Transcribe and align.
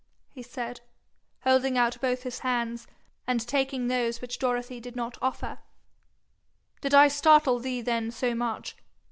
he 0.31 0.41
said, 0.41 0.81
holding 1.41 1.77
out 1.77 2.01
both 2.01 2.23
his 2.23 2.39
hands, 2.39 2.87
and 3.27 3.45
taking 3.47 3.85
those 3.85 4.19
which 4.19 4.39
Dorothy 4.39 4.79
did 4.79 4.95
not 4.95 5.15
offer 5.21 5.59
'did 6.81 6.95
I 6.95 7.07
startle 7.07 7.59
thee 7.59 7.81
then 7.83 8.09
so 8.09 8.33
much? 8.33 8.75